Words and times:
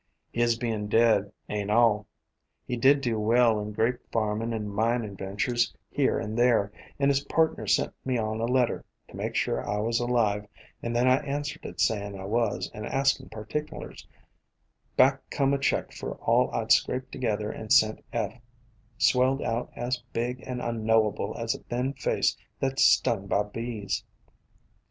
"His 0.31 0.57
bein' 0.57 0.87
dead 0.87 1.31
ain't 1.47 1.69
all. 1.69 2.07
He 2.65 2.75
did 2.75 3.01
do 3.01 3.19
well 3.19 3.59
in 3.59 3.71
grape 3.71 3.99
farmin' 4.11 4.51
and 4.51 4.75
minin' 4.75 5.15
ventures 5.15 5.75
here 5.91 6.17
and 6.17 6.35
there, 6.35 6.71
and 6.97 7.11
his 7.11 7.23
partner 7.25 7.67
sent 7.67 7.93
me 8.03 8.17
on 8.17 8.39
a 8.41 8.47
letter, 8.47 8.83
to 9.09 9.15
make 9.15 9.35
sure 9.35 9.63
I 9.63 9.77
was 9.77 9.99
alive; 9.99 10.47
and 10.81 10.95
when 10.95 11.07
I 11.07 11.17
answered 11.17 11.67
it 11.67 11.79
sayin' 11.79 12.17
I 12.19 12.25
was, 12.25 12.71
and 12.73 12.87
askin' 12.87 13.29
particulars, 13.29 14.07
back 14.97 15.21
come 15.29 15.53
a 15.53 15.59
check 15.59 15.91
for 15.93 16.15
all 16.15 16.49
I 16.51 16.63
'd 16.65 16.71
scraped 16.71 17.11
together 17.11 17.51
and 17.51 17.71
sent 17.71 18.03
Eph, 18.11 18.41
swelled 18.97 19.43
out 19.43 19.71
as 19.75 20.01
big 20.13 20.41
and 20.47 20.63
unknowable 20.63 21.37
as 21.37 21.53
a 21.53 21.59
thin 21.59 21.93
face 21.93 22.35
that 22.59 22.79
's 22.79 22.85
stung 22.85 23.27
by 23.27 23.43
bees. 23.43 24.03